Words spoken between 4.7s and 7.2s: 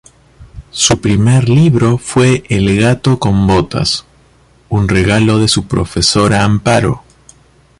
regalo de su profesora Amparo.